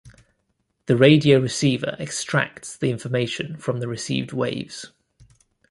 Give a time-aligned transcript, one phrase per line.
[0.87, 4.91] The radio receiver extracts the information from the received waves.